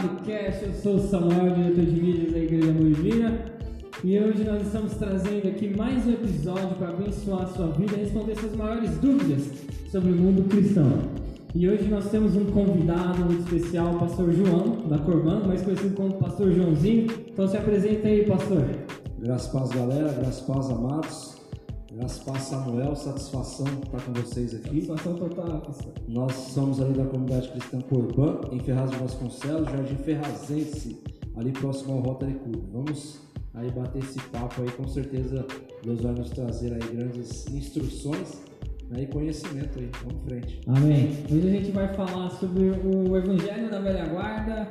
[0.00, 3.38] Chamado Cast, eu sou Samuel, diretor de vídeos da Igreja Divina.
[4.02, 8.00] E hoje nós estamos trazendo aqui mais um episódio para abençoar a sua vida e
[8.00, 9.50] responder suas maiores dúvidas
[9.90, 10.90] sobre o mundo cristão.
[11.54, 15.94] E hoje nós temos um convidado muito especial, o pastor João, da Corban, mais conhecido
[15.94, 17.06] como pastor Joãozinho.
[17.30, 18.64] Então se apresenta aí, pastor.
[19.18, 20.12] Graças a paz, galera.
[20.14, 21.39] Graças a paz, amados.
[22.24, 22.94] Paz, Samuel.
[22.94, 24.86] Satisfação estar com vocês aqui.
[24.86, 25.62] Satisfação total.
[26.06, 31.02] Nós somos ali da comunidade cristã Corban, em Ferraz de Vasconcelos, Jardim Ferrazense,
[31.36, 32.62] ali próximo ao Rotary Club.
[32.72, 33.20] Vamos
[33.54, 35.44] aí bater esse papo aí, com certeza
[35.82, 38.40] Deus vai nos trazer aí grandes instruções
[38.88, 39.90] né, e conhecimento aí.
[40.04, 40.60] Vamos em frente.
[40.68, 41.24] Amém.
[41.28, 44.68] Hoje a gente vai falar sobre o Evangelho da Velha Guarda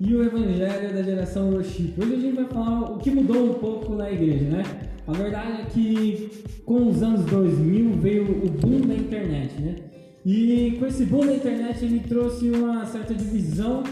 [0.00, 1.94] e o Evangelho da geração worship.
[1.96, 4.87] Hoje a gente vai falar o que mudou um pouco na igreja, né?
[5.08, 9.76] A verdade é que com os anos 2000 veio o boom da internet, né?
[10.24, 13.82] E com esse boom da internet ele trouxe uma certa divisão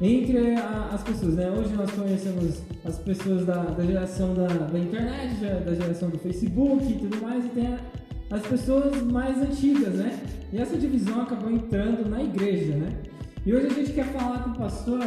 [0.00, 1.50] entre a, as pessoas, né?
[1.50, 5.34] Hoje nós conhecemos as pessoas da, da geração da, da, internet,
[5.66, 7.78] da geração do Facebook e tudo mais, e tem a,
[8.30, 10.18] as pessoas mais antigas, né?
[10.50, 12.88] E essa divisão acabou entrando na igreja, né?
[13.44, 15.06] E hoje a gente quer falar com o pastor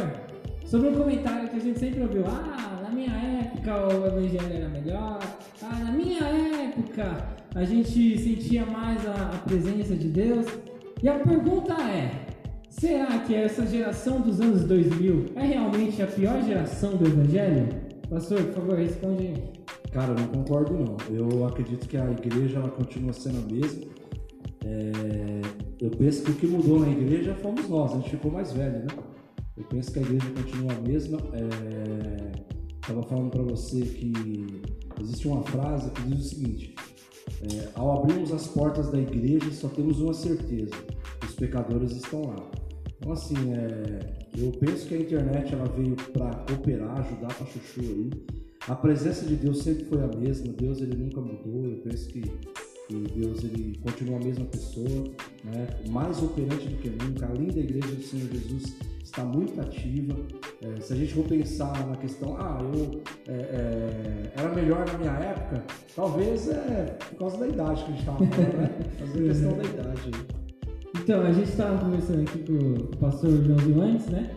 [0.64, 2.22] sobre um comentário que a gente sempre ouviu.
[2.28, 2.71] Ah,
[3.02, 5.18] minha época o evangelho era melhor.
[5.62, 10.46] Ah, na minha época a gente sentia mais a, a presença de Deus.
[11.02, 12.26] E a pergunta é:
[12.68, 17.68] será que essa geração dos anos 2000 é realmente a pior geração do evangelho?
[18.08, 19.44] Pastor, por favor, responde aí.
[19.90, 20.96] Cara, eu não concordo não.
[21.10, 23.90] Eu acredito que a igreja ela continua sendo a mesma.
[24.64, 25.42] É,
[25.80, 28.78] eu penso que o que mudou na igreja fomos nós, a gente ficou mais velho,
[28.78, 28.86] né?
[29.56, 31.18] Eu penso que a igreja continua a mesma.
[32.82, 34.12] Estava falando para você que
[35.00, 36.74] existe uma frase que diz o seguinte:
[37.42, 40.74] é, ao abrirmos as portas da igreja, só temos uma certeza:
[41.24, 42.50] os pecadores estão lá.
[42.98, 44.00] Então, assim, é,
[44.36, 48.10] eu penso que a internet ela veio para cooperar, ajudar para chuchu aí.
[48.68, 50.52] A presença de Deus sempre foi a mesma.
[50.52, 51.64] Deus ele nunca mudou.
[51.64, 52.22] Eu penso que
[53.14, 55.04] Deus ele continua a mesma pessoa,
[55.44, 55.68] né?
[55.88, 57.26] mais operante do que nunca.
[57.26, 58.74] A linda igreja do Senhor Jesus
[59.12, 60.16] está muito ativa.
[60.62, 64.98] É, se a gente for pensar na questão, ah, eu é, é, era melhor na
[64.98, 65.62] minha época,
[65.94, 68.70] talvez é por causa da idade que a gente estava falando, né?
[69.00, 70.10] Mas é questão da idade.
[70.98, 74.30] Então, a gente estava conversando aqui com o pastor Joãozinho antes, né?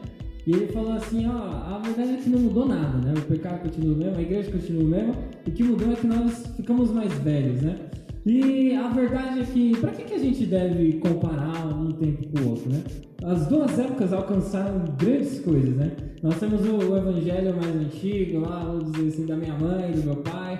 [0.45, 3.13] E ele falou assim, ó, a verdade é que não mudou nada, né?
[3.17, 5.15] O pecado continua o mesmo, a igreja continua o mesmo,
[5.47, 7.77] o que mudou é que nós ficamos mais velhos, né?
[8.25, 12.43] E a verdade é que, para que, que a gente deve comparar um tempo com
[12.43, 12.83] o outro, né?
[13.23, 15.91] As duas épocas alcançaram grandes coisas, né?
[16.23, 20.15] Nós temos o, evangelho mais antigo, lá, vamos dizer assim, da minha mãe, do meu
[20.15, 20.59] pai,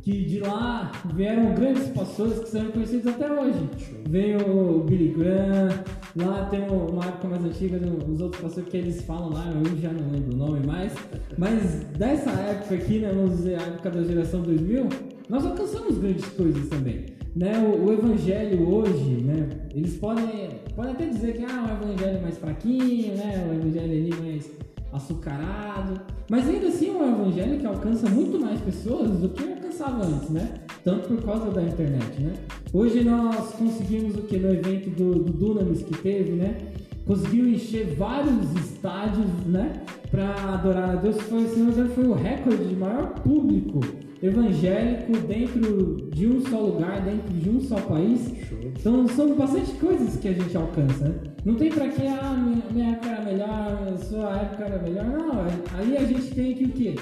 [0.00, 3.68] que de lá vieram grandes pastores que são conhecidos até hoje.
[4.08, 5.68] Veio o Billy Graham,
[6.16, 7.78] lá tem uma época mais antiga,
[8.10, 10.94] os outros pastores que eles falam lá, eu já não lembro o nome mais,
[11.36, 14.88] mas dessa época aqui, né, vamos dizer, a época da geração 2000,
[15.32, 17.06] nós alcançamos grandes coisas também.
[17.34, 22.20] Né, o, o, evangelho hoje, né, eles podem, podem até dizer que ah, o evangelho
[22.20, 24.50] mais fraquinho, né, o evangelho ali mais
[24.92, 25.98] açucarado,
[26.28, 30.28] mas ainda assim é um evangelho que alcança muito mais pessoas do que alcançava antes,
[30.28, 30.52] né?
[30.84, 32.34] Tanto por causa da internet, né?
[32.70, 36.58] Hoje nós conseguimos o que no evento do, do Dunamis que teve, né?
[37.06, 39.80] Conseguiu encher vários estádios, né?
[40.10, 41.16] Para adorar a Deus.
[41.22, 43.80] Foi, se foi o recorde de maior público
[44.22, 48.32] evangélico dentro de um só lugar, dentro de um só país.
[48.78, 51.14] Então são bastante coisas que a gente alcança, né?
[51.44, 55.04] Não tem pra que, ah, minha, minha época era melhor, a sua época era melhor.
[55.04, 55.40] Não,
[55.76, 56.94] aí a gente tem que o quê?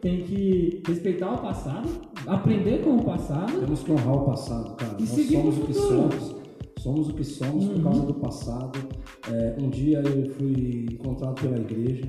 [0.00, 1.88] Tem que respeitar o passado,
[2.24, 3.58] aprender com o passado.
[3.58, 4.96] Temos que honrar o passado, cara.
[5.00, 6.38] E Nós somos o que somos.
[6.78, 7.74] Somos o que somos uhum.
[7.74, 8.78] por causa do passado.
[9.28, 12.04] É, um dia eu fui encontrado pela igreja.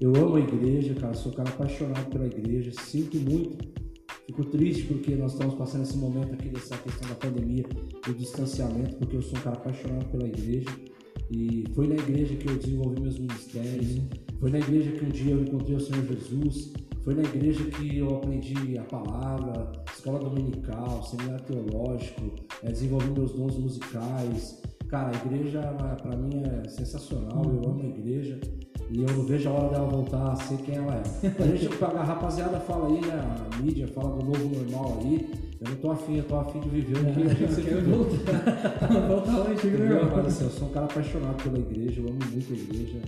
[0.00, 1.12] Eu amo a igreja, cara.
[1.12, 2.72] Sou um cara apaixonado pela igreja.
[2.72, 3.83] Sinto muito
[4.26, 7.64] Fico triste porque nós estamos passando esse momento aqui dessa questão da pandemia,
[8.06, 10.70] do distanciamento, porque eu sou um cara apaixonado pela igreja.
[11.30, 14.00] E foi na igreja que eu desenvolvi meus ministérios.
[14.40, 16.72] Foi na igreja que um dia eu encontrei o Senhor Jesus.
[17.02, 23.32] Foi na igreja que eu aprendi a palavra, escola dominical, seminário teológico, é, desenvolvi meus
[23.32, 24.62] dons musicais.
[24.88, 27.44] Cara, a igreja para mim é sensacional.
[27.44, 28.40] Eu amo a igreja.
[28.90, 31.42] E eu não vejo a hora dela voltar a ser quem ela é.
[31.42, 33.36] A gente, a rapaziada fala aí, né?
[33.52, 35.28] A mídia fala do novo normal aí.
[35.60, 39.08] Eu não tô afim, eu tô afim de viver o que a gente quer voltar.
[39.08, 40.16] voltar ao antigo normal.
[40.16, 42.98] Mas assim, eu sou um cara apaixonado pela igreja, eu amo muito a igreja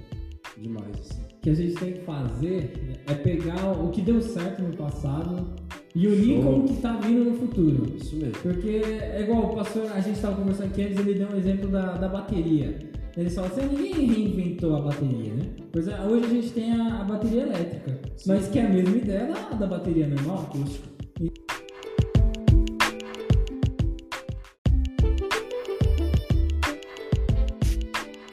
[0.57, 0.89] demais.
[0.99, 1.21] Assim.
[1.21, 5.47] O que a gente tem que fazer é pegar o que deu certo no passado
[5.95, 6.43] e unir Show.
[6.43, 7.97] com o que está vindo no futuro.
[7.97, 8.33] Isso mesmo.
[8.43, 11.69] Porque é igual o pastor, a gente estava conversando aqui antes, ele deu um exemplo
[11.69, 12.79] da, da bateria.
[13.17, 15.47] Eles falam assim, ninguém reinventou a bateria, né?
[15.73, 18.29] Pois é, hoje a gente tem a, a bateria elétrica, Sim.
[18.29, 20.43] mas que é a mesma ideia da, da bateria normal.
[20.43, 20.87] Acústico.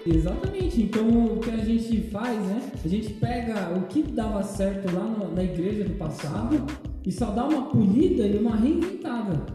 [0.06, 2.71] Exatamente, então o que a gente faz, né?
[2.83, 6.57] A gente pega o que dava certo lá no- na igreja do passado
[7.06, 9.45] e só dá uma polida e uma reinventada.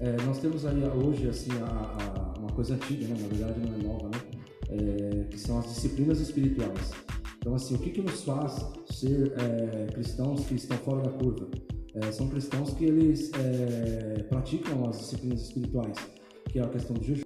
[0.00, 3.16] É, nós temos aí hoje assim a- a- uma coisa antiga, né?
[3.20, 4.17] na verdade não é nova, né?
[4.78, 6.92] É, que são as disciplinas espirituais.
[7.38, 11.48] Então assim, o que, que nos faz ser é, cristãos que estão fora da curva?
[11.94, 15.96] É, são cristãos que eles é, praticam as disciplinas espirituais,
[16.50, 17.22] que é a questão do jejum.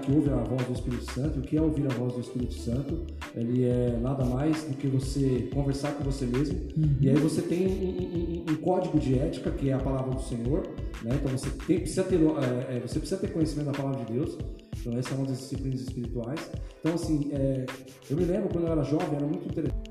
[0.00, 1.38] Que ouve a voz do Espírito Santo.
[1.38, 3.06] O que é ouvir a voz do Espírito Santo?
[3.34, 6.58] Ele é nada mais do que você conversar com você mesmo.
[7.00, 10.22] E aí você tem um, um- um- código de ética, que é a palavra do
[10.22, 10.66] Senhor.
[11.02, 11.12] Né?
[11.14, 14.36] Então você, tem, precisa ter, é, é, você precisa ter conhecimento da palavra de Deus.
[14.80, 16.50] Então essa é uma das disciplinas espirituais.
[16.80, 17.66] Então assim, é,
[18.10, 19.90] eu me lembro quando eu era jovem, era muito interessante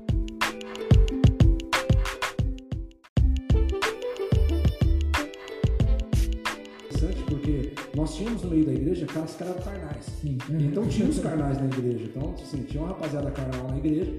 [8.20, 10.04] tínhamos no meio da igreja caras que eram carnais.
[10.20, 10.36] Sim.
[10.50, 12.04] Então tinha os carnais na igreja.
[12.04, 14.12] Então, assim, tinha uma rapaziada carnal na igreja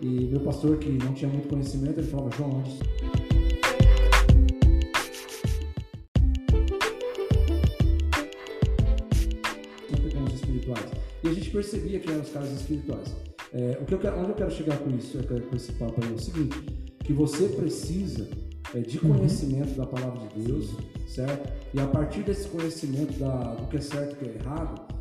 [0.00, 2.78] e meu pastor, que não tinha muito conhecimento, ele falava, João, antes.
[9.88, 10.86] Sempre com os espirituais.
[11.22, 13.14] E a gente percebia que eram os caras espirituais.
[13.52, 15.72] É, o que eu quero, onde eu quero chegar com isso, eu quero- com esse
[15.72, 16.58] papo aí, é o seguinte,
[17.04, 18.28] que você precisa
[18.74, 20.70] é, de conhecimento da palavra de Deus,
[21.06, 21.52] certo?
[21.72, 24.94] E a partir desse conhecimento da, do que é certo e o que é errado,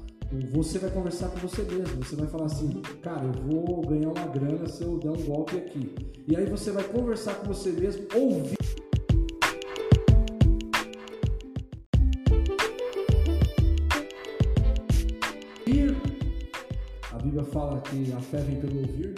[0.51, 2.03] você vai conversar com você mesmo.
[2.03, 2.69] Você vai falar assim,
[3.01, 5.93] cara, eu vou ganhar uma grana se eu der um golpe aqui.
[6.27, 8.55] E aí você vai conversar com você mesmo, ouvir.
[15.67, 15.95] Ouvir.
[17.11, 19.13] A Bíblia fala que a fé vem pelo ouvir.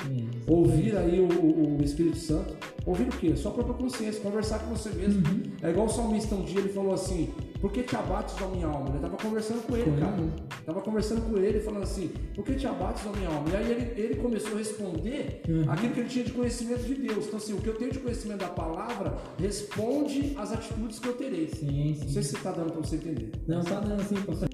[0.48, 2.56] É, Ouvir aí o- o Espírito Santo.
[2.86, 3.36] Ouvir o quê?
[3.36, 5.24] Sua própria consciência, conversar com você mesmo.
[5.64, 8.68] É igual o salmista um dia ele falou assim: Por que te abates, ó minha
[8.68, 8.90] alma?
[8.90, 10.18] Ele tava conversando com ele, cara.
[10.66, 13.50] Tava conversando com ele, falando assim: Por que te abates, ó minha alma?
[13.50, 15.66] E aí ele, ele começou a responder Uhum.
[15.72, 17.26] aquilo que ele tinha de conhecimento de Deus.
[17.26, 21.14] Então, assim, o que eu tenho de conhecimento da palavra responde às atitudes que eu
[21.14, 21.48] terei.
[21.48, 22.14] Sim, Não sim.
[22.14, 23.32] sei se tá dando pra você entender.
[23.48, 24.50] Não, tá dando assim, pastor.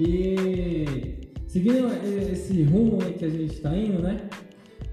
[0.00, 0.84] E
[1.46, 1.88] seguindo
[2.32, 4.20] esse rumo aí que a gente está indo, né?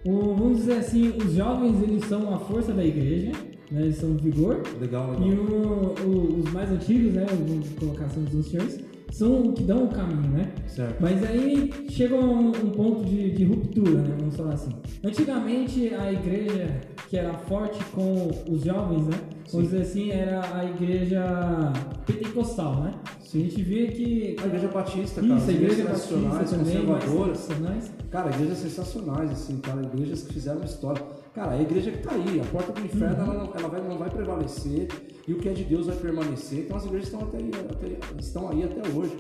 [0.06, 3.32] O- vamos dizer assim, os jovens eles são a força da igreja,
[3.72, 3.82] né?
[3.84, 4.62] Eles são o vigor.
[4.80, 5.46] Legal, E legal.
[5.46, 7.26] o- o- os mais antigos, né?
[7.48, 8.80] Vamos colocar assim os anciões,
[9.12, 10.52] são que dão o caminho, né?
[10.68, 10.98] Certo.
[11.00, 14.16] Mas aí chega um, um ponto de, de ruptura, né?
[14.20, 14.72] Vamos falar assim.
[15.04, 19.18] Antigamente a igreja que era forte com os jovens, né?
[19.52, 21.24] Vamos dizer assim, era a igreja
[22.06, 22.94] pentecostal, né?
[23.06, 24.36] A gente via que.
[24.42, 25.36] A igreja batista, cara.
[25.36, 27.50] Isso, a igreja batista também, conservadoras.
[28.10, 31.02] Cara, igrejas sensacionais, assim, cara, igrejas que fizeram história.
[31.36, 33.98] Cara, a igreja que tá aí, a porta do inferno, ela, não, ela vai, não
[33.98, 34.88] vai prevalecer
[35.28, 36.60] e o que é de Deus vai permanecer.
[36.60, 39.18] Então as igrejas estão, até aí, até- estão aí até hoje.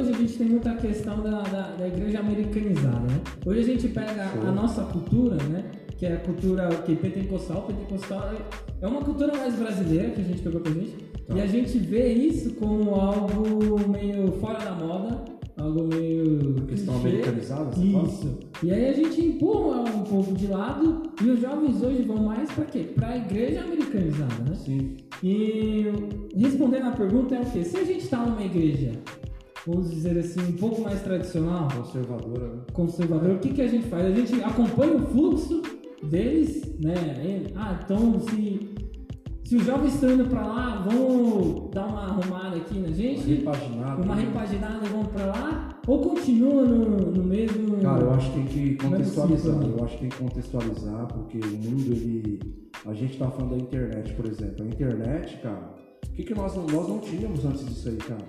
[0.00, 3.20] Hoje a gente tem muita questão da, da, da igreja americanizada, né?
[3.44, 4.48] Hoje a gente pega Show.
[4.48, 5.64] a nossa cultura, né?
[5.96, 7.62] Que é a cultura que pentecostal.
[7.62, 10.96] Pentecostal é- é uma cultura mais brasileira que a gente pegou pra gente.
[11.26, 11.36] Tá.
[11.36, 15.22] E a gente vê isso como algo meio fora da moda,
[15.58, 16.54] algo meio.
[16.66, 18.08] Questão americanizada, você fala?
[18.08, 18.38] Isso.
[18.62, 22.50] E aí a gente empurra um pouco de lado e os jovens hoje vão mais
[22.50, 22.86] pra quê?
[22.94, 24.54] Pra igreja americanizada, né?
[24.54, 24.96] Sim.
[25.22, 25.84] E
[26.34, 27.62] respondendo a pergunta é o quê?
[27.62, 28.92] Se a gente está numa igreja,
[29.66, 32.62] vamos dizer assim, um pouco mais tradicional, Conservadora, né?
[32.72, 34.04] conservador, o que, que a gente faz?
[34.06, 35.62] A gente acompanha o fluxo
[36.02, 36.94] deles, né?
[37.56, 38.70] Ah, então se,
[39.44, 44.02] se os jovens estão indo para lá, vamos dar uma arrumada aqui na gente, Repaginado.
[44.02, 44.22] uma né?
[44.22, 47.76] repaginada vamos para lá, ou continua no, no mesmo.
[47.78, 49.56] Cara, eu acho que tem que contextualizar.
[49.56, 52.60] Não é possível, Eu acho que tem que contextualizar, porque o mundo, ele.
[52.86, 54.64] A gente tá falando da internet, por exemplo.
[54.64, 55.74] A internet, cara,
[56.06, 58.24] o que, que nós, nós não tínhamos antes disso aí, cara?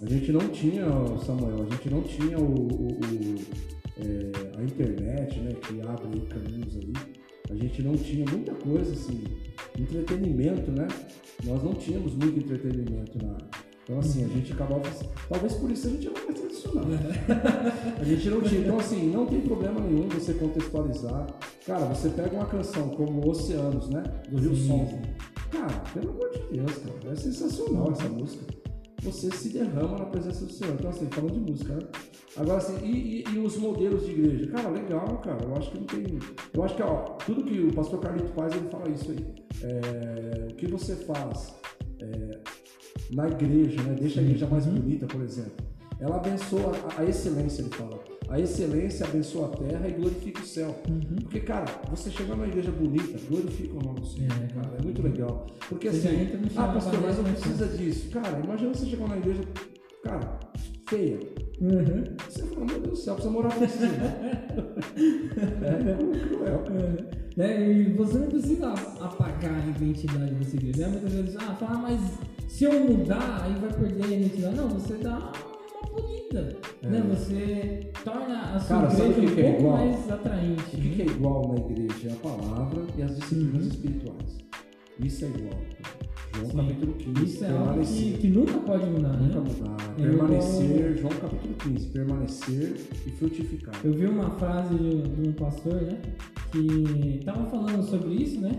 [0.00, 0.84] A gente não tinha,
[1.26, 3.34] Samuel, a gente não tinha o, o- o,
[4.00, 6.92] é, a internet, né, que abre caminhos aí.
[7.50, 9.24] a gente não tinha muita coisa assim,
[9.78, 10.86] entretenimento, né?
[11.44, 13.36] Nós não tínhamos muito entretenimento na
[13.84, 14.82] então, assim, a gente acabava.
[15.30, 16.84] Talvez por isso a gente era mais tradicional.
[17.98, 18.60] a gente não tinha.
[18.60, 21.26] Então, assim, não tem problema nenhum você contextualizar.
[21.64, 24.02] Cara, você pega uma canção como Oceanos, né?
[24.30, 24.86] Do Rio Som.
[25.50, 27.12] Cara, pelo amor de Deus, cara.
[27.12, 28.44] É sensacional essa música.
[29.02, 30.74] Você se derrama na presença do Senhor.
[30.74, 31.82] Então, assim, falando de música, né?
[32.36, 34.46] Agora, assim, e, e, e, os modelos de igreja?
[34.48, 35.44] Cara, legal, cara.
[35.44, 36.18] Eu acho que não tem.
[36.52, 39.34] Eu acho que, ó, tudo que o pastor Carlito faz, ele fala isso aí.
[39.62, 41.54] É, o que você faz.
[42.00, 42.38] É,
[43.12, 43.96] na igreja, né?
[43.98, 45.66] deixa a igreja mais bonita, por exemplo.
[46.00, 47.98] Ela abençoa a, excelência, ele fala.
[48.28, 50.76] A excelência abençoa a terra e glorifica o céu.
[50.88, 51.16] Uhum.
[51.22, 54.76] Porque, cara, você chegar numa igreja bonita, glorifica o nome do Senhor, é, cara.
[54.78, 55.46] É muito legal.
[55.68, 58.10] Porque você assim, ah, pastor, mas não precisa disso.
[58.10, 59.42] Cara, imagina você chegar numa igreja,
[60.04, 60.38] cara,
[60.88, 61.18] feia.
[61.60, 62.04] Uhum.
[62.28, 63.84] Você fala, meu Deus do céu, precisa morar você.
[65.64, 66.64] é cruel.
[66.70, 66.96] Uhum.
[67.36, 67.72] Né?
[67.72, 70.86] E você não precisa apagar a identidade dessa igreja.
[70.86, 70.88] Né?
[70.92, 72.00] Muitas vezes, ah, fala, mas
[72.46, 74.56] se eu mudar, aí vai perder a identidade.
[74.56, 75.32] Não, você dá
[75.78, 76.56] uma polida.
[76.82, 76.86] É.
[76.88, 77.04] Né?
[77.10, 80.76] Você torna a sua Cara, igreja um é pouco mais atraente.
[80.76, 81.04] O que, né?
[81.04, 82.08] é igual na igreja?
[82.08, 83.68] É a palavra e as disciplinas uhum.
[83.68, 84.38] espirituais.
[85.00, 85.60] Isso é igual.
[86.34, 86.56] João Sim.
[86.56, 87.24] capítulo 15.
[87.24, 89.26] Isso é algo que, que, nunca pode mudar, né?
[89.26, 89.76] Nunca mudar.
[89.98, 93.74] É permanecer, João capítulo 15, permanecer e frutificar.
[93.82, 95.98] Eu vi uma frase de, de um pastor, né?
[96.52, 98.52] Que estava falando sobre isso, né?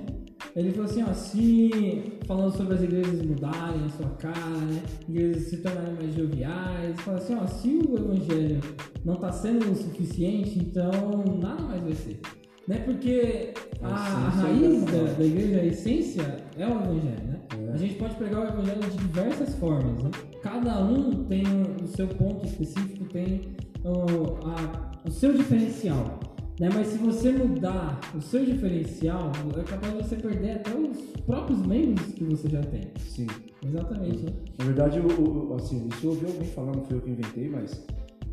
[0.55, 4.81] Ele falou assim, ó, se falando sobre as igrejas mudarem a sua cara, né?
[5.07, 8.59] Igrejas se tornarem mais joviais, falou assim, ó, se o evangelho
[9.05, 10.91] não está sendo o suficiente, então
[11.39, 12.19] nada mais vai ser.
[12.67, 12.77] Né?
[12.85, 13.51] Porque
[13.81, 17.39] a, a raiz da, da, igreja, a essência é o evangelho, né?
[17.57, 17.73] É.
[17.73, 20.11] A gente pode pregar o evangelho de diversas formas, né?
[20.43, 21.43] Cada um tem
[21.83, 23.41] o seu ponto específico, tem
[23.83, 26.19] o, a, o seu diferencial.
[26.59, 26.69] Né?
[26.73, 31.65] Mas se você mudar o seu diferencial, é capaz de você perder até os próprios
[31.65, 32.91] membros que você já tem.
[32.99, 33.27] Sim.
[33.65, 34.23] Exatamente.
[34.23, 34.33] Né?
[34.57, 37.85] Na verdade, eu, assim, isso eu ouvi alguém falar, não foi eu que inventei, mas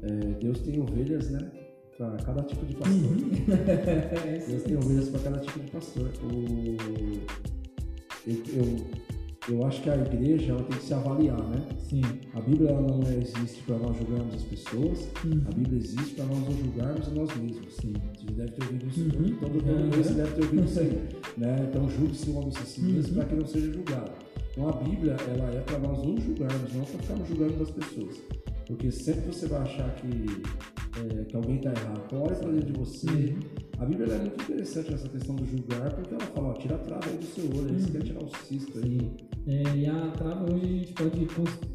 [0.02, 0.08] é,
[0.40, 1.50] Deus tem ovelhas, né?
[1.96, 2.94] Para cada tipo de pastor.
[2.94, 3.30] Uhum.
[4.48, 6.10] Deus tem ovelhas para cada tipo de pastor.
[6.22, 6.76] O,
[8.26, 8.86] eu, eu
[9.48, 11.62] eu acho que a igreja ela tem que se avaliar, né?
[11.78, 12.02] Sim.
[12.34, 15.42] A Bíblia ela não existe para nós julgarmos as pessoas, uhum.
[15.46, 17.74] a Bíblia existe para nós nos julgarmos a nós mesmos.
[17.74, 17.92] Sim.
[18.18, 19.36] Você deve ter ouvido isso, uhum.
[19.36, 20.14] todo mundo uhum.
[20.14, 21.08] deve ter ouvido isso aí.
[21.38, 21.68] né?
[21.68, 24.10] Então julgue-se o homem a si mesmo para que não seja julgado.
[24.50, 28.16] Então a Bíblia ela é para nós nos julgarmos, não para ficarmos julgando as pessoas.
[28.66, 30.42] Porque sempre você vai achar que,
[31.00, 32.02] é, que alguém está errado.
[32.06, 33.06] Então olha para dentro de você.
[33.06, 33.66] Uhum.
[33.78, 36.78] A Bíblia é muito interessante nessa questão do julgar, porque ela fala, ó, tira a
[36.78, 39.10] trava aí do seu olho, aí você quer tirar o cisto aí.
[39.46, 41.26] É, e a trava hoje a gente pode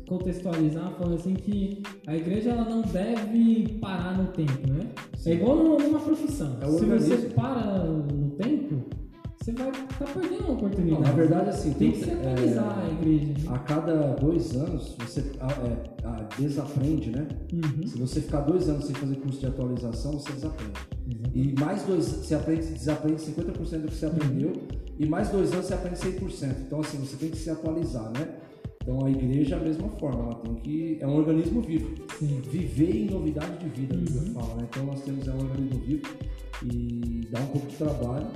[0.07, 4.89] contextualizar falando assim que a igreja ela não deve parar no tempo, né?
[5.15, 5.29] Sim.
[5.29, 6.57] É igual numa profissão.
[6.59, 8.83] É Se você para no tempo,
[9.41, 10.91] você vai estar tá perdendo uma oportunidade.
[10.91, 13.25] Não, na verdade, assim, tem, tem que se atualizar é, a igreja.
[13.25, 13.33] Né?
[13.49, 17.27] A cada dois anos, você é, a, desaprende, né?
[17.51, 17.87] Uhum.
[17.87, 20.79] Se você ficar dois anos sem fazer curso de atualização, você desaprende.
[21.07, 21.31] Uhum.
[21.33, 24.67] E mais dois, você aprende, desaprende 50% do que você aprendeu, uhum.
[24.99, 26.55] e mais dois anos você aprende 100%.
[26.67, 28.27] Então, assim, você tem que se atualizar, né?
[28.81, 30.97] Então a igreja é a mesma forma, ela tem que.
[30.99, 31.95] É um organismo vivo.
[32.17, 32.41] Sim.
[32.49, 34.01] Viver em novidade de vida, uhum.
[34.01, 34.67] a Bíblia fala, né?
[34.69, 36.07] Então nós temos é um organismo vivo
[36.63, 38.27] e dá um pouco de trabalho,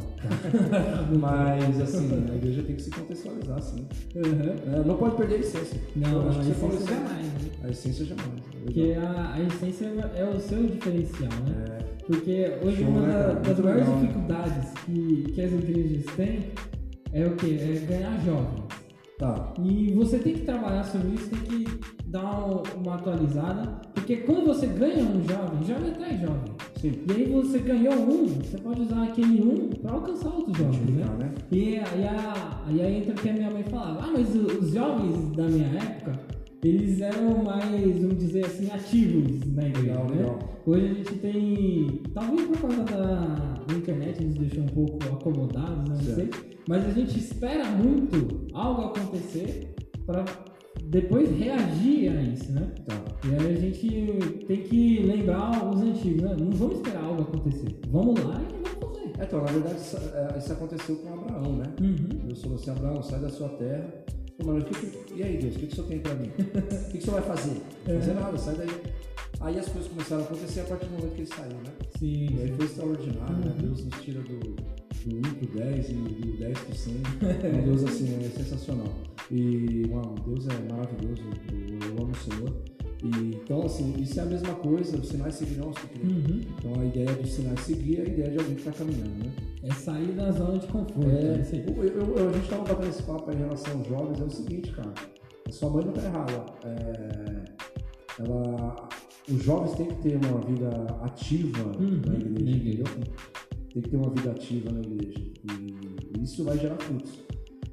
[1.20, 3.88] mas assim, a igreja tem que se contextualizar, assim.
[4.16, 4.74] Uhum.
[4.74, 5.80] É, não pode perder a essência.
[5.96, 7.26] Não, não a essência jamais.
[7.26, 7.50] Né?
[7.64, 8.42] A essência jamais.
[8.64, 9.86] Porque a, a essência
[10.16, 11.66] é o seu diferencial, né?
[11.82, 11.86] É.
[12.06, 14.00] Porque hoje Show, uma né, das maiores né?
[14.02, 16.40] dificuldades que, que as igrejas têm
[17.14, 17.56] é o que?
[17.56, 18.85] É ganhar jovens.
[19.18, 19.54] Tá.
[19.64, 24.68] E você tem que trabalhar sobre isso, tem que dar uma atualizada, porque quando você
[24.68, 26.54] ganha um jovem, jovem atrai jovem.
[26.76, 27.00] Sim.
[27.08, 31.06] E aí você ganhou um, você pode usar aquele um para alcançar outros jovens, né?
[31.18, 31.34] né?
[31.50, 34.72] E, e, a, e aí entra o que a minha mãe falava, ah, mas os
[34.72, 36.20] jovens da minha época,
[36.64, 40.16] eles eram mais, vamos dizer assim, ativos na igreja, legal, né?
[40.18, 40.40] Legal.
[40.66, 45.90] Hoje a gente tem, talvez por causa da, da internet, nos deixou um pouco acomodados,
[45.90, 45.96] né?
[45.96, 46.30] não sei,
[46.68, 50.26] mas a gente espera muito algo acontecer para
[50.86, 52.72] depois reagir a isso, né?
[52.86, 52.96] Tá.
[53.26, 56.36] E aí a gente tem que lembrar os antigos, né?
[56.40, 57.80] Não vamos esperar algo acontecer.
[57.90, 59.12] Vamos lá e vamos fazer.
[59.20, 61.66] É, então, na verdade, isso, é, isso aconteceu com Abraão, né?
[61.82, 62.28] Uhum.
[62.28, 64.06] Deus falou assim, Abraão, sai da sua terra.
[64.38, 66.28] Pô, mas que que, e aí, Deus, o que, que o senhor tem pra mim?
[66.28, 67.62] O que, que o senhor vai fazer?
[67.88, 68.70] Não fazer nada, sai daí.
[69.42, 71.72] Aí as coisas começaram a acontecer a partir do momento que ele saiu, né?
[72.00, 72.28] Sim.
[72.36, 73.56] E aí foi extraordinário, né?
[73.60, 76.94] Deus nos tira do, do 1 pro 10 e do 10 pro 100.
[77.54, 78.94] um Deus assim, é sensacional.
[79.32, 82.54] E uau, Deus é maravilhoso, eu, eu amo o Senhor.
[83.04, 86.00] E, então, assim, isso é a mesma coisa, os sinais seguirão os que.
[86.02, 86.42] Uhum.
[86.58, 89.32] Então, a ideia dos sinais seguir é a ideia de alguém que está caminhando, né?
[89.64, 91.10] É sair da zona de conforto.
[91.10, 91.84] É, É, eu,
[92.16, 94.94] eu- a gente estava batendo esse papo em relação aos jovens, é o seguinte, cara.
[95.48, 96.46] A sua mãe não está errada.
[96.64, 97.44] É,
[98.24, 98.90] ela,
[99.30, 100.70] os jovens têm que ter uma vida
[101.04, 102.02] ativa Uhum.
[102.08, 102.82] na igreja, Na igreja.
[102.82, 102.86] entendeu?
[103.74, 105.20] Tem que ter uma vida ativa na igreja.
[106.18, 107.20] E isso vai gerar frutos.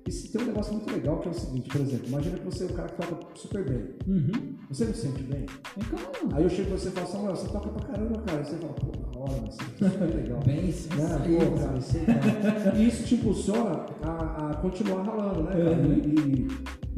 [0.05, 2.67] Tem um negócio muito legal que é o seguinte, por exemplo, imagina que você é
[2.67, 3.89] um cara que toca super bem.
[4.07, 4.57] Uhum.
[4.69, 5.47] Você não se sente bem?
[5.47, 6.35] É.
[6.37, 8.39] Aí eu chego pra você e falo, Samuel, você toca pra caramba, cara.
[8.39, 10.41] Aí você fala, pô, da hora, mas isso é super legal.
[10.45, 10.65] Bem, Né?
[10.65, 12.79] aí, Pô, cara, aí, cara.
[12.79, 15.71] E isso te impulsiona a, a continuar ralando, né, cara?
[15.71, 15.93] Uhum.
[15.95, 16.43] E,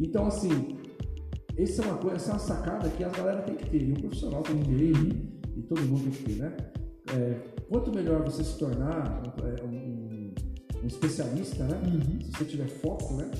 [0.00, 0.78] e- então, assim,
[1.56, 3.92] essa é uma coisa, essa é uma sacada que a galera tem que ter, e
[3.92, 6.56] o profissional tem que ter, e, e todo mundo tem que ter, né?
[7.12, 7.36] É,
[7.68, 9.22] quanto melhor você se tornar
[9.62, 9.83] um,
[10.84, 11.80] um- especialista, né?
[11.84, 12.20] Uhum.
[12.20, 13.30] Se você tiver foco, né?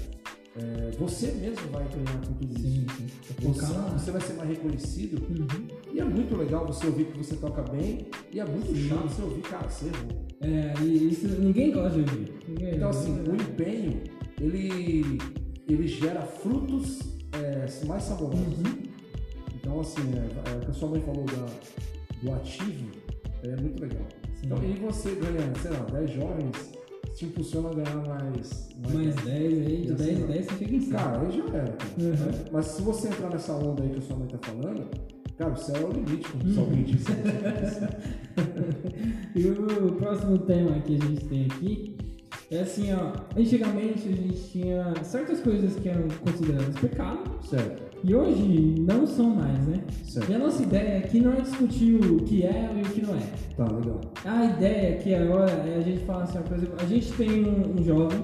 [0.57, 2.61] É, você mesmo vai ganhar com tudo isso.
[2.63, 3.07] Sim, sim.
[3.53, 5.67] Você, você vai ser mais reconhecido Uhum.
[5.93, 8.89] e é muito legal você ouvir que você toca bem e é muito Sim.
[8.89, 10.25] chato você ouvir, cara, você errou.
[10.43, 12.33] É, e isso ninguém gosta de ouvir.
[12.49, 14.01] Ninguém Então, assim, o empenho,
[14.41, 15.19] ele,
[15.69, 17.01] ele gera frutos
[17.33, 18.41] é, mais saborosos.
[18.59, 18.83] Uhum.
[19.57, 21.47] Então, assim, é, é, o que a sua mãe falou da,
[22.23, 22.91] do ativo
[23.43, 24.07] é muito legal.
[24.37, 24.43] Sim.
[24.45, 26.73] Então, e você ganha, sei lá, 10 jovens,
[27.15, 28.69] te impulsiona a ganhar mais...
[28.93, 30.27] Mais 10 aí, de E assim, 10 em ó.
[30.27, 30.99] 10 você fica em cima.
[30.99, 31.79] Cara, aí já era.
[31.99, 32.11] Uhum.
[32.11, 32.45] né?
[32.53, 34.89] Mas se você entrar nessa onda aí que a sua mãe tá falando,
[35.39, 36.65] cara, o céu é o limite, como se Uhum.
[36.65, 37.81] alguém dissesse.
[39.35, 41.94] E o próximo tema que a gente tem aqui
[42.51, 43.13] é assim, ó.
[43.39, 49.31] Antigamente a gente tinha certas coisas que eram consideradas pecado certo, e hoje não são
[49.31, 49.81] mais, né?
[50.05, 50.31] certo.
[50.31, 53.15] E a nossa ideia aqui não é discutir o que é e o que não
[53.15, 53.23] é.
[53.57, 54.01] Tá, legal.
[54.25, 57.45] A ideia aqui agora é a gente falar assim, ó, por exemplo, a gente tem
[57.45, 58.21] um, um jovem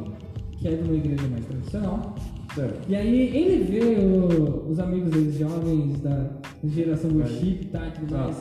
[0.52, 2.14] que é de uma igreja mais tradicional
[2.54, 2.80] Certo.
[2.90, 6.26] e aí ele vê o- os amigos deles jovens da
[6.64, 8.18] geração do chip tá, e tudo Ah.
[8.24, 8.36] mais.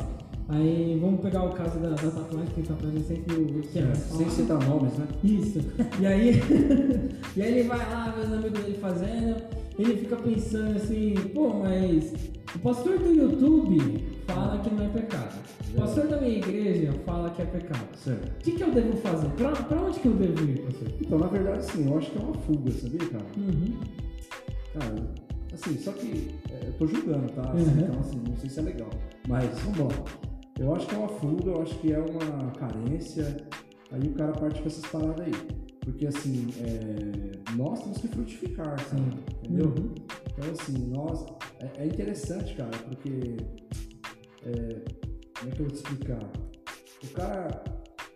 [0.51, 3.93] Aí vamos pegar o caso da, da tatuagem, que tatuagem é sempre o que é
[3.93, 5.07] Sem citar nomes, né?
[5.23, 5.59] Isso.
[5.99, 6.41] E aí,
[7.37, 9.35] e aí ele vai lá, vê os amigos dele fazendo,
[9.77, 12.13] ele fica pensando assim, pô, mas
[12.55, 15.39] o pastor do YouTube fala que não é pecado.
[15.71, 17.95] O pastor da minha igreja fala que é pecado.
[17.95, 18.27] Certo.
[18.27, 19.29] O que, que eu devo fazer?
[19.29, 20.87] Pra, pra onde que eu devo ir, pastor?
[20.99, 23.25] Então, na verdade, sim, eu acho que é uma fuga, sabia, cara?
[23.37, 23.79] Uhum.
[24.73, 24.95] Cara,
[25.53, 27.51] assim, só que é, eu tô julgando, tá?
[27.51, 27.79] Assim, Uhum.
[27.81, 28.89] Então, assim, não sei se é legal.
[29.27, 30.05] Mas, vamos lá.
[30.59, 33.37] Eu acho que é uma fuga, eu acho que é uma carência.
[33.91, 35.31] Aí o cara parte com essas paradas aí.
[35.79, 39.01] Porque, assim, é, nós temos que frutificar, sabe?
[39.43, 39.67] Entendeu?
[39.67, 39.95] Uhum.
[40.27, 41.25] Então, assim, nós.
[41.61, 43.37] É, é interessante, cara, porque.
[44.45, 44.81] é,
[45.39, 46.19] como é que eu vou te explicar?
[47.03, 47.63] O cara.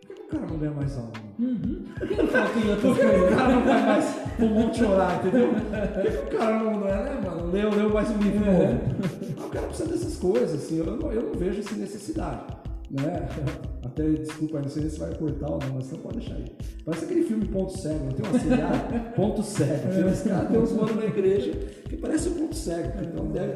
[0.06, 1.14] Por que o cara não ganha mais alma?
[1.40, 1.86] Uhum.
[1.98, 5.50] Por que não em outras o cara não vai mais pro monte orar, entendeu?
[5.94, 7.52] Por que, que o cara não, não é, né, mano?
[7.52, 9.33] Leu, leu mais um livro novo.
[9.54, 12.42] O cara precisa dessas coisas, assim, eu não, eu não vejo essa necessidade.
[12.90, 13.30] Né?
[13.86, 16.52] Até, desculpa, não sei se vai cortar ou não, mas não pode deixar aí.
[16.84, 19.00] Parece aquele filme Ponto Cego, não tem uma seriada?
[19.16, 19.94] Ponto Cego.
[19.94, 21.52] Tem Esse cara tem uns mano na igreja
[21.88, 22.94] que parece um ponto cego.
[23.04, 23.54] Então deve...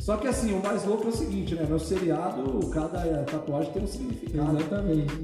[0.00, 1.66] Só que assim, o mais louco é o seguinte, né?
[1.68, 4.56] No seriado, cada tatuagem tem um significado.
[4.56, 5.14] Exatamente.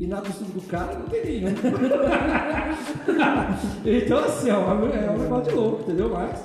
[0.00, 1.54] E na costura do cara não tem nenhum.
[3.86, 6.08] então, assim, ó, é um negócio de louco, entendeu?
[6.08, 6.44] Mas,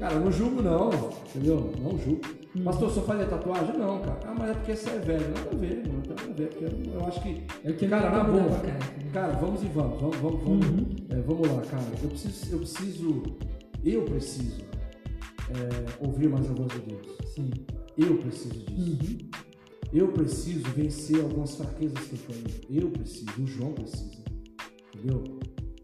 [0.00, 0.90] cara, eu não julgo, não,
[1.28, 1.72] entendeu?
[1.80, 2.39] Não julgo.
[2.64, 3.78] Pastor, só fazer tatuagem?
[3.78, 4.18] Não, cara.
[4.26, 5.28] Ah, mas é porque você é velho.
[5.28, 6.48] Nada a ver, não nada a ver.
[6.48, 7.46] Porque eu, eu acho que.
[7.64, 8.60] É que cara, na dá boa.
[8.60, 8.78] cara.
[9.12, 10.00] Cara, vamos e vamos.
[10.00, 10.66] Vamos, vamos, vamos.
[10.66, 10.86] Uhum.
[11.10, 11.84] É, vamos lá, cara.
[12.02, 12.52] Eu preciso.
[12.52, 13.22] Eu preciso.
[13.84, 14.62] Eu preciso
[15.50, 17.06] é, ouvir mais a voz de Deus.
[17.34, 17.50] Sim.
[17.96, 18.90] Eu preciso disso.
[19.00, 19.30] Uhum.
[19.92, 22.82] Eu preciso vencer algumas fraquezas que eu tenho.
[22.82, 24.22] Eu preciso, o João precisa.
[24.94, 25.22] Entendeu?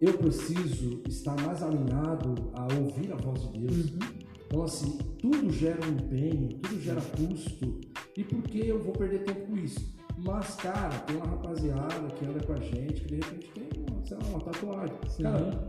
[0.01, 3.91] Eu preciso estar mais alinhado a ouvir a voz de Deus.
[3.91, 4.26] Uhum.
[4.57, 7.79] Então, assim, tudo gera um empenho, tudo gera custo.
[8.17, 9.95] E por que eu vou perder tempo com isso?
[10.17, 14.03] Mas, cara, tem uma rapaziada que anda com a gente que de repente tem uma,
[14.03, 14.97] sei lá, uma tatuagem.
[15.11, 15.25] Sim.
[15.25, 15.69] Cara,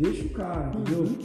[0.00, 1.04] deixa o cara, entendeu?
[1.04, 1.18] Uhum.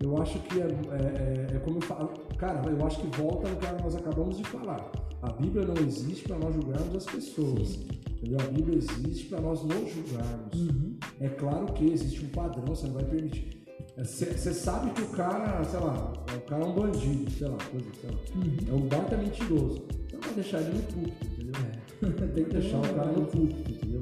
[0.00, 2.08] Eu acho que é, é, é- é como eu falo.
[2.36, 4.90] Cara, eu acho que volta no que nós acabamos de falar.
[5.22, 7.78] A Bíblia não existe para nós julgarmos as pessoas.
[8.10, 8.38] Entendeu?
[8.40, 10.54] A Bíblia existe para nós nos julgarmos.
[10.60, 10.96] Uhum.
[11.20, 13.57] É claro que existe um padrão, você não vai permitir.
[13.98, 17.86] Você sabe que o cara, sei lá, o cara é um bandido, sei lá, coisa,
[18.00, 18.16] sei lá.
[18.36, 18.56] Uhum.
[18.68, 19.82] É um baita mentiroso.
[20.06, 22.28] Então vai deixar ele no púlpito, entendeu?
[22.32, 24.00] Tem que deixar o cara no púlpito, entendeu?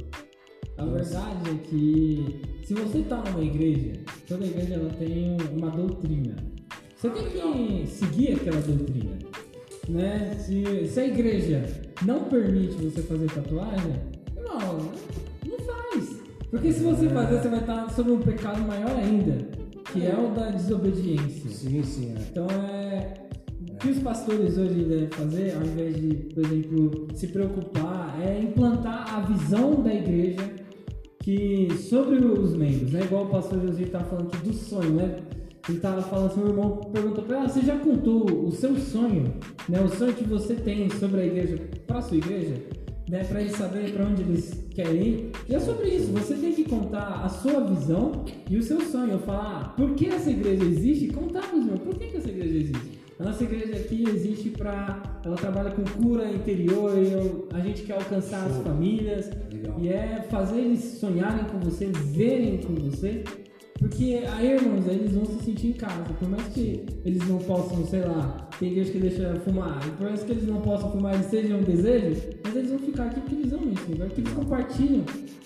[0.76, 3.92] A verdade é que se você está numa igreja,
[4.28, 6.36] toda igreja ela tem uma doutrina.
[6.94, 9.18] Você tem que seguir aquela doutrina.
[9.88, 10.36] Né?
[10.38, 11.64] Se, se a igreja
[12.04, 13.94] não permite você fazer tatuagem,
[14.36, 14.78] não,
[15.46, 16.20] não faz.
[16.50, 19.55] Porque se você fazer, você vai estar sobre um pecado maior ainda,
[19.96, 21.50] que é o da desobediência.
[21.50, 22.20] Sim, sim, é.
[22.30, 23.14] Então é.
[23.70, 28.40] O que os pastores hoje devem fazer, ao invés de, por exemplo, se preocupar, é
[28.40, 30.50] implantar a visão da igreja
[31.20, 33.02] que sobre os membros, né?
[33.02, 35.16] Igual o pastor José estava falando aqui do sonho, né?
[35.68, 39.34] Ele estava falando assim, meu irmão perguntou para ela, você já contou o seu sonho,
[39.68, 39.80] né?
[39.82, 42.54] O sonho que você tem sobre a igreja, para a sua igreja,
[43.08, 43.24] né?
[43.24, 45.30] Para eles saberem para onde eles querem ir.
[45.48, 49.18] E é sobre isso, você tem que contar a sua visão e o seu sonho.
[49.20, 51.08] Falar, ah, por que essa igreja existe?
[51.08, 52.96] Contar para os meus, por que, que essa igreja existe?
[53.18, 55.20] A nossa igreja aqui existe para.
[55.24, 59.30] Ela trabalha com cura interior, eu, a gente quer alcançar as famílias.
[59.50, 59.76] Legal.
[59.80, 63.24] E é fazer eles sonharem com você, verem com você.
[63.78, 66.04] Porque aí, irmãos, eles vão se sentir em casa.
[66.18, 70.22] Por mais que eles não possam, sei lá, tem igreja que deixa fumar, por mais
[70.22, 73.34] que eles não possam fumar e seja um desejo, mas eles vão ficar aqui porque
[73.34, 75.04] eles amam isso, porque eles compartilham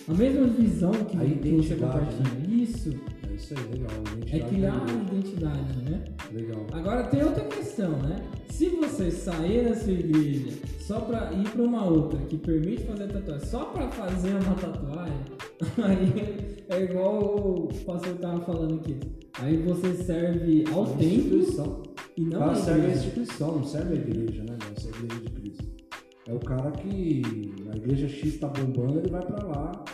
[0.08, 2.22] a mesma visão que, que você compartilha.
[2.22, 2.62] Né?
[2.62, 2.94] Isso
[3.40, 3.90] isso aí, legal.
[4.32, 6.04] É criar uma identidade, né?
[6.32, 6.66] Legal.
[6.72, 8.22] Agora tem outra questão, né?
[8.50, 10.50] Se você sair da sua igreja
[10.80, 15.18] só pra ir pra uma outra que permite fazer tatuagem, só pra fazer uma tatuagem,
[15.82, 18.98] aí é igual o pastor tava falando aqui.
[19.40, 21.40] Aí você serve ao templo
[22.16, 24.58] e não a serve a instituição, não serve a igreja, né?
[24.68, 25.64] Não serve a igreja de Cristo.
[26.26, 27.22] É o cara que
[27.72, 29.84] a igreja X tá bombando, ele vai pra lá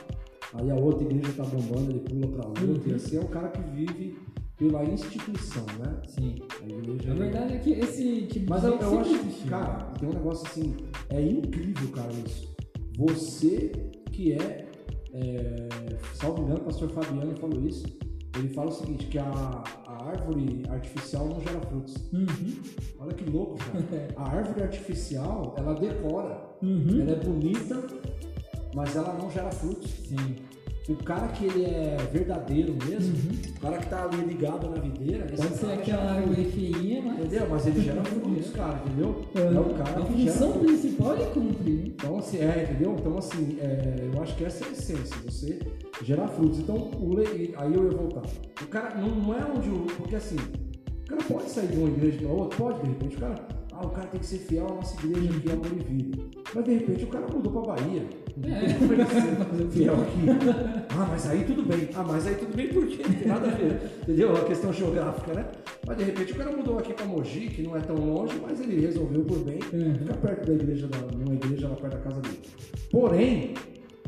[0.54, 2.82] aí a outra igreja está bombando, ele pula para outra, uhum.
[2.87, 4.18] e assim é o cara que vive
[4.56, 6.00] pela instituição, né?
[6.06, 6.37] Sim.
[6.62, 7.12] A igreja.
[7.12, 10.12] A verdade é que esse tipo Mas de eu, eu acho que, cara, tem um
[10.12, 10.74] negócio assim,
[11.11, 12.54] é incrível, cara, isso.
[12.96, 13.70] Você
[14.11, 14.66] que é,
[15.12, 15.68] é
[16.14, 17.85] salvo engano, o pastor Fabiano falou isso.
[18.38, 21.94] Ele fala o seguinte, que a, a árvore artificial não gera frutos.
[22.12, 22.62] Uhum.
[22.98, 24.09] Olha que louco, cara.
[24.16, 26.46] a árvore artificial, ela decora.
[26.62, 27.00] Uhum.
[27.00, 27.87] Ela é bonita,
[28.76, 29.90] mas ela não gera frutos.
[30.06, 30.36] Sim.
[30.86, 33.38] O cara que ele é verdadeiro mesmo, uhum.
[33.56, 37.18] o cara que tá ali ligado na videira, pode ser aquela árvore feinha, mas.
[37.18, 37.46] Entendeu?
[37.50, 39.24] Mas ele gera frutos, cara, entendeu?
[39.34, 41.86] É, é o cara a que função gera principal é cumprir.
[41.88, 42.96] Então, assim, é, entendeu?
[43.00, 45.58] Então, assim, é, eu acho que essa é a essência, você
[46.04, 46.60] gerar frutos.
[46.60, 47.52] Então, o le...
[47.56, 48.22] aí eu ia voltar.
[48.62, 49.86] O cara não, não é onde o.
[49.96, 53.20] Porque assim, o cara pode sair de uma igreja para outra, pode, de repente, o
[53.20, 56.22] cara ah, o cara tem que ser fiel à nossa igreja aqui, Amor e Vida.
[56.54, 58.08] Mas de repente o cara mudou pra Bahia.
[58.42, 59.68] É.
[59.70, 60.86] fiel aqui.
[60.98, 61.90] Ah, mas aí tudo bem.
[61.94, 63.80] Ah, mas aí tudo bem porque não tem nada a ver.
[64.02, 64.34] Entendeu?
[64.34, 65.46] A questão geográfica, né?
[65.86, 68.60] Mas de repente o cara mudou aqui pra Mogi, que não é tão longe, mas
[68.60, 69.94] ele resolveu por bem uhum.
[69.94, 72.40] ficar perto da igreja, da, numa igreja lá perto da casa dele.
[72.90, 73.54] Porém,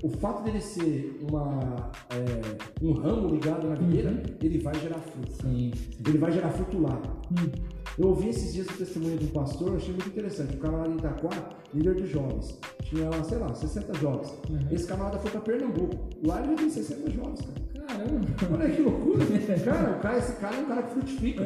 [0.03, 4.23] o fato dele ser uma, é, um ramo ligado na videira, uhum.
[4.43, 5.33] ele vai gerar fruto.
[5.43, 5.73] Sim,
[6.07, 7.01] Ele vai gerar fruto lá.
[7.31, 7.51] Uhum.
[7.99, 10.55] Eu ouvi esses dias o testemunho de um pastor, achei muito interessante.
[10.55, 12.59] O camarada em Itaquá, líder de jovens.
[12.85, 14.33] Tinha lá, sei lá, 60 jovens.
[14.49, 14.59] Uhum.
[14.71, 15.97] Esse camarada foi para Pernambuco.
[16.25, 17.89] Lá ele já tem 60 jovens, cara.
[17.89, 18.27] Caramba!
[18.53, 19.25] Olha que loucura.
[19.65, 21.43] cara, o cara, esse cara é um cara que frutifica.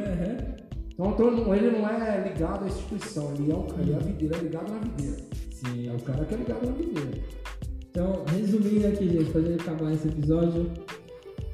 [0.93, 4.39] Então, então, ele não é ligado à instituição, ele é, um, ele é, videira, é
[4.41, 5.17] ligado na videira.
[5.51, 5.89] Sim.
[5.89, 7.23] É o cara que é ligado na videira.
[7.95, 10.65] Então, resumindo aqui, gente, para gente acabar esse episódio,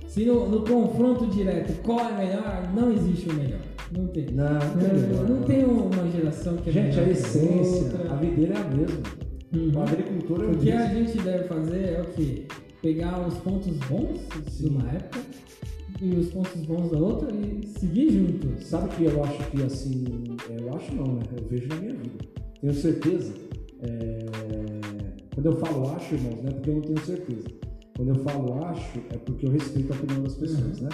[0.07, 3.59] se no, no, confronto direto qual é melhor, não existe o melhor.
[3.91, 4.27] Não tem.
[4.27, 7.91] Não, não, tem, melhor, não, não tem uma geração que é Gente, melhor a essência,
[8.09, 9.03] a videira é a mesma.
[9.53, 9.71] Uhum.
[9.75, 12.45] O agricultor é o O que a gente deve fazer é o quê?
[12.81, 14.63] Pegar os pontos bons Sim.
[14.63, 15.19] de uma época
[16.01, 18.63] e os pontos bons da outra e seguir junto.
[18.63, 20.05] Sabe que eu acho que assim,
[20.57, 21.23] eu acho não, né?
[21.35, 22.15] Eu vejo na minha vida.
[22.61, 23.33] Tenho certeza.
[23.81, 24.58] É
[25.39, 27.47] quando eu falo acho, irmãos, não é porque eu não tenho certeza.
[27.95, 30.83] Quando eu falo acho, é porque eu respeito a opinião das pessoas, uhum.
[30.83, 30.89] né?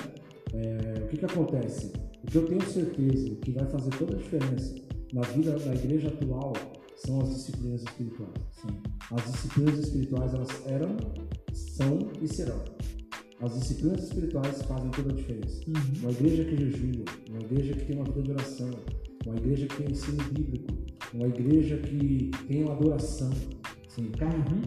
[0.53, 1.91] É, o que que acontece?
[2.23, 4.75] O que eu tenho certeza que vai fazer toda a diferença
[5.13, 6.53] na vida da igreja atual
[6.95, 8.31] são as disciplinas espirituais.
[8.61, 8.67] Sim.
[9.11, 10.95] As disciplinas espirituais, elas eram,
[11.51, 12.63] são e serão.
[13.41, 15.59] As disciplinas espirituais fazem toda a diferença.
[15.67, 16.01] Uhum.
[16.03, 18.69] Uma igreja que jejua, uma igreja que tem uma vida de oração,
[19.25, 20.71] uma igreja que tem ensino bíblico,
[21.15, 23.31] uma igreja que tem uma adoração,
[23.95, 24.11] Sim.
[24.21, 24.61] Uhum.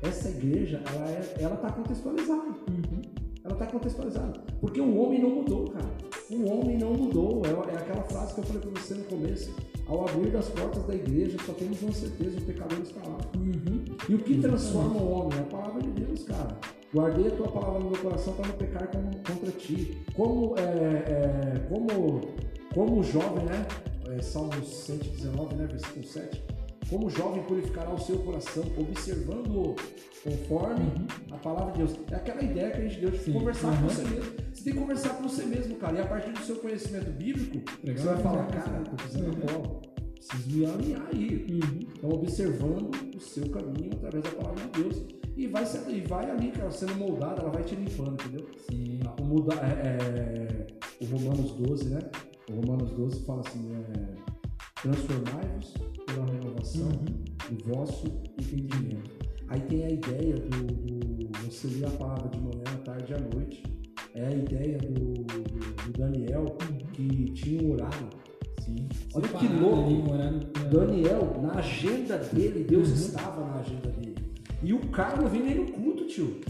[0.00, 2.50] Essa igreja, ela é, ela está contextualizada.
[2.68, 3.02] Uhum.
[3.42, 4.40] Ela está contextualizada.
[4.60, 5.90] Porque o homem não mudou, cara.
[6.30, 7.42] O homem não mudou.
[7.44, 9.54] É, é aquela frase que eu falei para você no começo.
[9.88, 13.18] Ao abrir das portas da igreja, só temos uma certeza: o pecador está lá.
[13.36, 13.84] Uhum.
[14.08, 15.38] E o que transforma o homem?
[15.38, 16.56] É a palavra de Deus, cara.
[16.94, 19.98] Guardei a tua palavra no meu coração para não pecar contra ti.
[20.14, 22.20] Como, é, é, como,
[22.72, 23.66] como jovem, né?
[24.16, 25.66] É, Salmos 119, né?
[25.66, 26.53] versículo 7
[26.88, 29.74] como jovem purificará o seu coração, observando
[30.24, 31.06] conforme uhum.
[31.32, 31.98] a palavra de Deus.
[32.10, 33.32] É aquela ideia que a gente deu de Sim.
[33.34, 33.76] conversar uhum.
[33.76, 34.32] com você mesmo.
[34.52, 35.98] Você tem que conversar com você mesmo, cara.
[35.98, 39.62] E a partir do seu conhecimento bíblico, Legal, você vai falar, cara, eu precisando uhum.
[39.62, 39.82] bola.
[40.14, 41.46] Preciso me alinhar aí.
[41.50, 41.80] Uhum.
[41.96, 45.04] Então, observando o seu caminho através da palavra de Deus.
[45.36, 48.46] E vai, ser, e vai ali, cara, sendo moldada, ela vai te limpando, entendeu?
[48.70, 49.00] Sim.
[49.20, 50.66] O, muda, é, é,
[51.00, 51.98] o Romanos 12, né?
[52.48, 54.33] O Romanos 12 fala assim, é,
[54.84, 55.74] transformai-vos
[56.06, 57.56] pela renovação Uhum.
[57.56, 58.06] do vosso
[58.38, 59.10] entendimento.
[59.48, 63.14] Aí tem a ideia do, do- você ler a palavra de manhã, à tarde e
[63.14, 63.62] à noite.
[64.14, 66.44] É a ideia do, do- do Daniel
[66.92, 68.08] que tinha um horário.
[68.60, 68.76] Sim.
[69.14, 70.12] Olha que louco.
[70.14, 72.94] ali, pra- Daniel, na agenda dele, Deus Uhum.
[72.94, 74.14] estava na agenda dele.
[74.62, 76.40] E o cara não vinha nem no culto, tio.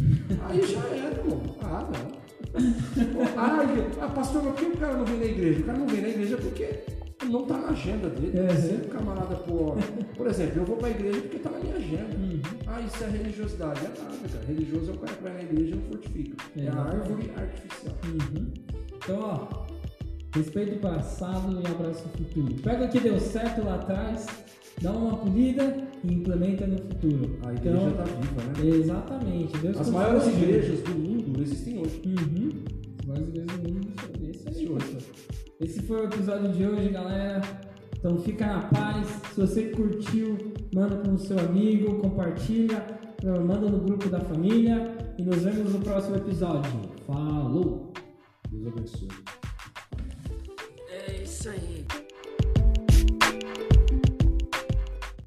[0.49, 1.41] Aí já era, irmão.
[1.63, 2.25] Ah, não.
[4.01, 5.61] Ah, pastor, mas por que o cara não vem na igreja?
[5.61, 6.84] O cara não vem na igreja porque
[7.23, 8.41] não tá na agenda dele.
[8.41, 8.57] Uhum.
[8.57, 9.77] Se o camarada, por,
[10.17, 12.17] por exemplo, eu vou pra igreja porque tá na minha agenda.
[12.17, 12.41] Uhum.
[12.67, 13.81] Ah, isso é religiosidade.
[13.81, 14.45] É nada, cara.
[14.47, 16.37] Religioso é o cara que vai na igreja e não fortifica.
[16.57, 16.97] É a Exatamente.
[16.97, 17.97] árvore artificial.
[18.05, 18.53] Uhum.
[18.97, 19.65] Então, ó,
[20.35, 22.55] respeito o passado e abraço o futuro.
[22.63, 24.27] Pega o que deu certo lá atrás,
[24.81, 27.39] dá uma polida e implementa no futuro.
[27.47, 28.77] A igreja então, tá viva, né?
[28.77, 29.59] Exatamente.
[29.59, 32.03] Deus As maiores igrejas do mundo existem hoje.
[32.05, 32.84] Uhum.
[33.05, 33.89] As maiores igrejas do mundo.
[34.23, 34.95] Esse aí, Esse hoje.
[34.95, 35.15] pessoal.
[35.61, 37.43] Esse foi o episódio de hoje, galera.
[37.99, 39.07] Então fica na paz.
[39.35, 40.39] Se você curtiu,
[40.75, 42.83] manda para o seu amigo, compartilha,
[43.23, 46.71] manda no grupo da família e nos vemos no próximo episódio.
[47.07, 47.93] Falou!
[48.51, 49.09] Deus abençoe.
[50.89, 51.84] É isso aí.